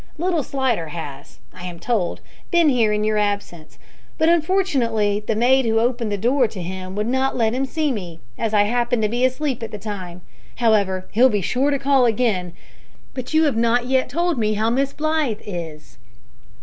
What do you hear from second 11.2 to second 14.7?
be sure to call again. But you have not told me yet